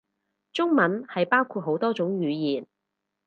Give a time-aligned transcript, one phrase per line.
[0.51, 2.65] 中文係包括好多種語言